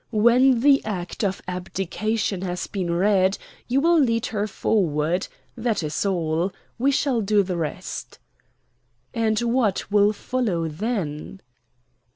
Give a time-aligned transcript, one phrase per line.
[0.09, 5.27] When the Act of Abdication has been read, you will lead her forward.
[5.55, 6.51] That is all.
[6.79, 8.17] We shall do the rest."
[9.13, 11.39] "And what will follow then?"